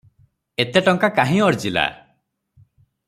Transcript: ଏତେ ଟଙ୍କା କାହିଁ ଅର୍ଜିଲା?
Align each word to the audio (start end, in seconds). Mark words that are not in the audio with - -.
ଏତେ 0.63 0.81
ଟଙ୍କା 0.87 1.09
କାହିଁ 1.19 1.43
ଅର୍ଜିଲା? 1.49 1.85